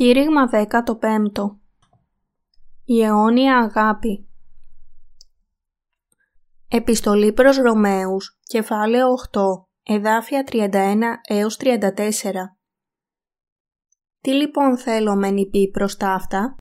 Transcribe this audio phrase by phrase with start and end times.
[0.00, 0.66] Κήρυγμα 15
[2.84, 4.28] Η αιώνια αγάπη.
[6.68, 9.40] Επιστολή προς Ρωμαίους, κεφάλαιο 8,
[9.82, 10.96] εδάφια 31
[11.28, 11.78] έως 34
[14.20, 16.56] Τι λοιπόν θέλω μεν πει προς τα αυτά,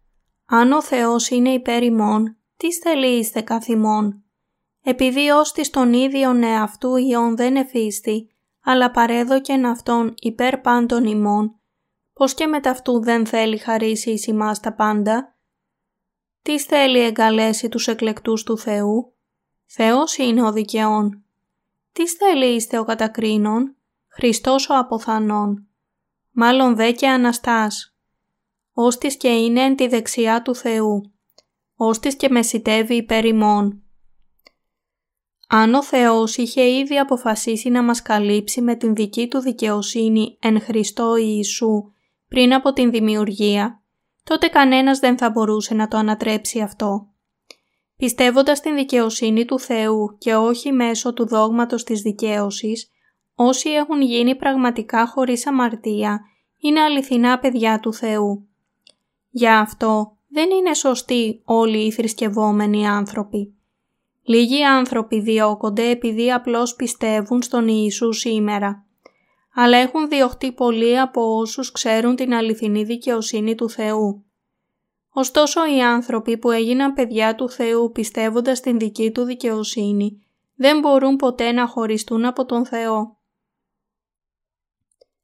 [0.45, 2.67] αν ο Θεός είναι υπέρ ημών, τι
[3.17, 4.23] είστε καθημών,
[4.81, 11.58] επειδή ως της τον ίδιον εαυτού ιών δεν εφίστη, αλλά παρέδοκεν αυτόν υπέρ πάντων ημών,
[12.19, 15.35] πως και με ταυτού δεν θέλει χαρίσει εις ημάς τα πάντα;
[16.41, 19.13] Τι θέλει εγκαλέσει τους εκλεκτούς του Θεού;
[19.65, 21.23] Θεός είναι ο δικαιών.
[21.91, 23.75] Τι θέλει είστε ο κατακρίνων;
[24.07, 25.67] Χριστός ο αποθανών.
[26.31, 27.95] Μάλλον δε και Αναστάς.
[28.73, 31.11] Ώστις και είναι εν τη δεξιά του Θεού.
[31.75, 33.83] Ώστις και μεσητεύει υπέρ ημών.
[35.47, 40.61] Αν ο Θεός είχε ήδη αποφασίσει να μας καλύψει με την δική του δικαιοσύνη εν
[40.61, 41.91] Χριστώ Ιησού
[42.29, 43.83] πριν από την δημιουργία,
[44.23, 47.07] τότε κανένας δεν θα μπορούσε να το ανατρέψει αυτό.
[47.97, 52.89] Πιστεύοντας την δικαιοσύνη του Θεού και όχι μέσω του δόγματος της δικαίωσης,
[53.35, 56.21] όσοι έχουν γίνει πραγματικά χωρίς αμαρτία,
[56.61, 58.47] είναι αληθινά παιδιά του Θεού.
[59.29, 63.53] Γι' αυτό δεν είναι σωστοί όλοι οι θρησκευόμενοι άνθρωποι.
[64.23, 68.88] Λίγοι άνθρωποι διώκονται επειδή απλώς πιστεύουν στον Ιησού σήμερα
[69.53, 74.23] αλλά έχουν διωχτεί πολλοί από όσους ξέρουν την αληθινή δικαιοσύνη του Θεού.
[75.09, 80.23] Ωστόσο οι άνθρωποι που έγιναν παιδιά του Θεού πιστεύοντας την δική του δικαιοσύνη
[80.55, 83.17] δεν μπορούν ποτέ να χωριστούν από τον Θεό.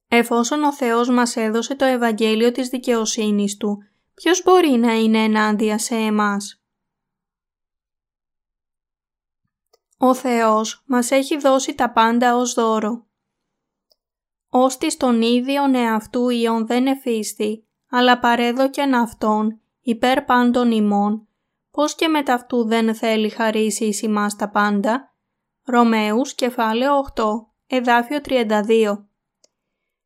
[0.07, 3.77] Εφόσον ο Θεός μας έδωσε το Ευαγγέλιο της δικαιοσύνης Του,
[4.13, 6.61] ποιος μπορεί να είναι ενάντια σε εμάς;
[9.97, 13.04] Ο Θεός μας έχει δώσει τα πάντα ως δώρο
[14.57, 21.27] ώστις τον ίδιον εαυτού ιον δεν εφίστη, αλλά παρέδοκεν αυτόν υπέρ πάντων ημών,
[21.71, 25.13] πως και με αυτού δεν θέλει χαρίσει εις ημάς τα πάντα.
[25.65, 27.23] Ρωμαίους κεφάλαιο 8,
[27.67, 29.05] εδάφιο 32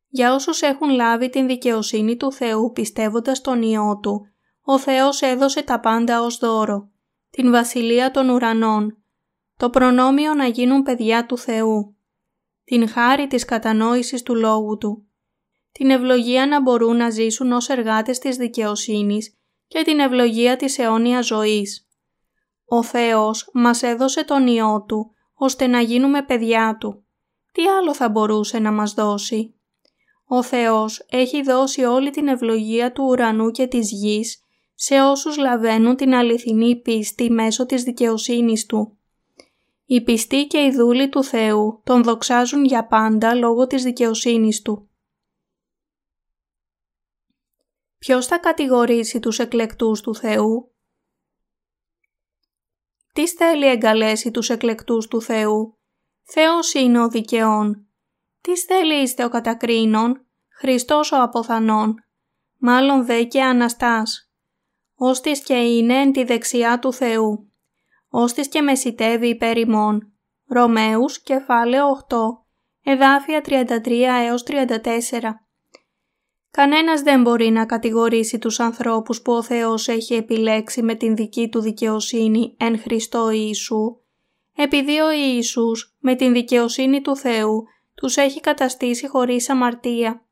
[0.08, 4.26] Για όσους έχουν λάβει την δικαιοσύνη του Θεού πιστεύοντας τον Υιό Του,
[4.62, 6.88] ο Θεός έδωσε τα πάντα ως δώρο,
[7.30, 9.02] την βασιλεία των ουρανών,
[9.56, 11.94] το προνόμιο να γίνουν παιδιά του Θεού,
[12.70, 15.06] την χάρη της κατανόησης του λόγου Του,
[15.72, 21.26] την ευλογία να μπορούν να ζήσουν ως εργάτες της δικαιοσύνης και την ευλογία της αιώνιας
[21.26, 21.88] ζωής.
[22.64, 27.04] Ο Θεός μας έδωσε τον Υιό Του, ώστε να γίνουμε παιδιά Του.
[27.52, 29.54] Τι άλλο θα μπορούσε να μας δώσει;
[30.26, 34.44] Ο Θεός έχει δώσει όλη την ευλογία του ουρανού και της γης
[34.74, 38.98] σε όσους λαβαίνουν την αληθινή πίστη μέσω της δικαιοσύνης Του.
[39.92, 44.90] Οι πιστοί και οι δούλοι του Θεού τον δοξάζουν για πάντα λόγω της δικαιοσύνης Του.
[47.98, 50.74] Ποιος θα κατηγορήσει τους εκλεκτούς του Θεού;
[53.12, 55.78] Τι θέλει εγκαλέσει τους εκλεκτούς του Θεού;
[56.22, 57.86] Θεός είναι ο δικαιών.
[58.40, 61.94] Τι θέλει είστε ο κατακρίνων; Χριστός ο αποθανών.
[62.56, 64.32] Μάλλον δε και Αναστάς.
[64.94, 67.49] Ώστις και είναι εν τη δεξιά του Θεού
[68.10, 70.12] ώστις και μεσητεύει υπέρ ημών.
[70.46, 72.16] Ρωμαίους, κεφάλαιο 8,
[72.84, 75.40] εδάφια 33 έως 34.
[76.50, 81.48] Κανένας δεν μπορεί να κατηγορήσει τους ανθρώπους που ο Θεός έχει επιλέξει με την δική
[81.48, 83.96] του δικαιοσύνη εν Χριστώ Ιησού,
[84.56, 90.24] επειδή ο Ιησούς με την δικαιοσύνη του Θεού τους έχει καταστήσει χωρίς αμαρτία.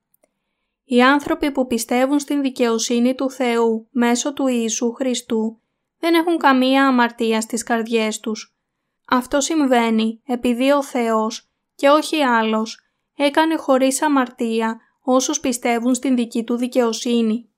[0.84, 5.60] Οι άνθρωποι που πιστεύουν στην δικαιοσύνη του Θεού μέσω του Ιησού Χριστού
[5.98, 8.56] δεν έχουν καμία αμαρτία στις καρδιές τους.
[9.08, 12.80] Αυτό συμβαίνει επειδή ο Θεός και όχι άλλος
[13.16, 17.52] έκανε χωρίς αμαρτία όσους πιστεύουν στην δική του δικαιοσύνη.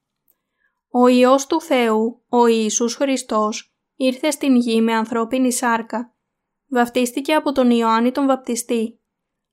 [0.91, 6.15] Ο Υιός του Θεού, ο Ιησούς Χριστός, ήρθε στην γη με ανθρώπινη σάρκα.
[6.69, 9.01] Βαπτίστηκε από τον Ιωάννη τον Βαπτιστή.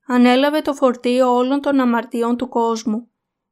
[0.06, 3.10] Ανέλαβε το φορτίο όλων των αμαρτιών του κόσμου.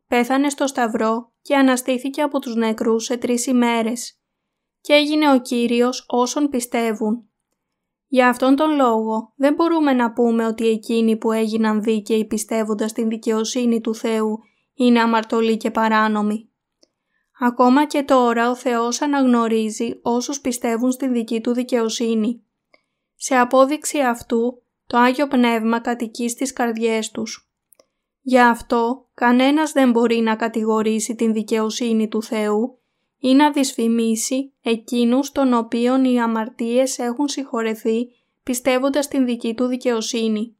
[0.09, 4.16] Πέθανε στο σταυρό και αναστήθηκε από τους νεκρούς σε τρεις ημέρες
[4.87, 7.29] και έγινε ο Κύριος όσων πιστεύουν.
[8.07, 13.09] Για αυτόν τον λόγο δεν μπορούμε να πούμε ότι εκείνοι που έγιναν δίκαιοι πιστεύοντας την
[13.09, 14.39] δικαιοσύνη του Θεού
[14.75, 16.51] είναι αμαρτωλοί και παράνομοι.
[17.41, 22.43] Ακόμα και τώρα ο Θεός αναγνωρίζει όσους πιστεύουν στην δική του δικαιοσύνη.
[23.15, 27.51] Σε απόδειξη αυτού το Άγιο Πνεύμα κατοικεί στις καρδιές τους.
[28.21, 32.81] Γι' αυτό κανένας δεν μπορεί να κατηγορήσει την δικαιοσύνη του Θεού
[33.19, 38.09] ή να δυσφημίσει εκείνους των οποίων οι αμαρτίες έχουν συγχωρεθεί
[38.43, 40.57] πιστεύοντας την δική του δικαιοσύνη.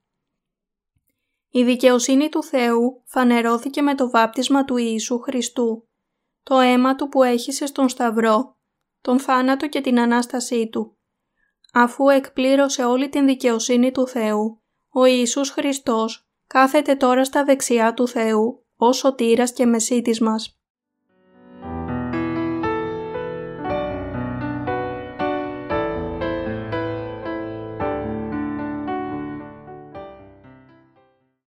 [1.51, 5.89] Η δικαιοσύνη του Θεού φανερώθηκε με το βάπτισμα του Ιησού Χριστού.
[6.43, 8.57] το αίμα του που έχησε στον Σταυρό,
[9.01, 10.97] τον θάνατο και την Ανάστασή του.
[11.73, 18.09] Αφού εκπλήρωσε όλη την δικαιοσύνη του Θεού, ο Ιησούς Χριστός κάθεται τώρα στα δεξιά του
[18.09, 20.56] Θεού ως σωτήρας και μεσίτης μας.